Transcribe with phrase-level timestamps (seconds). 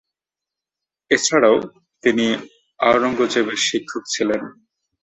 [1.11, 1.57] এছাড়াও,
[2.03, 2.25] তিনি
[2.79, 4.41] আওরঙ্গজেবের শিক্ষক ছিলেন।